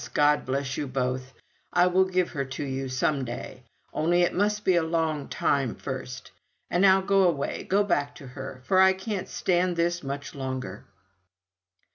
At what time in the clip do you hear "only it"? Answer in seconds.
3.93-4.33